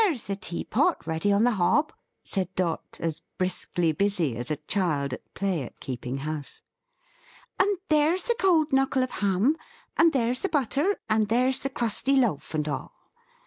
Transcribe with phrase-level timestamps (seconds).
[0.05, 1.93] There's the teapot, ready on the hob!"
[2.23, 6.63] said Dot; as briskly busy as a child at play at keeping house.
[7.59, 9.57] "And there's the cold knuckle of ham;
[9.99, 13.11] and there's the butter; and there's the crusty loaf, and all!